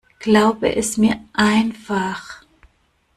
Glaube 0.17 0.75
es 0.77 0.97
mir 0.97 1.19
einfach. 1.33 2.41